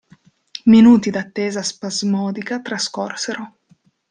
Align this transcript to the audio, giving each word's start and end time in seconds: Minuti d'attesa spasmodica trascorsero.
Minuti 0.73 1.11
d'attesa 1.17 1.61
spasmodica 1.67 2.59
trascorsero. 2.63 3.47